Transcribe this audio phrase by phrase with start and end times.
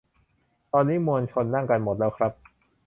[0.71, 2.31] ตอนนี้มวลชนนั่งกันหมดแล้วครับ